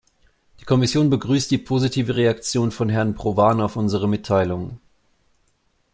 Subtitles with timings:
[0.59, 4.79] Die Kommission begrüßt die positive Reaktion von Herrn Provan auf unsere Mitteilung.